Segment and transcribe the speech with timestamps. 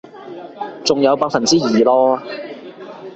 [0.83, 2.21] 仲有百分之二囉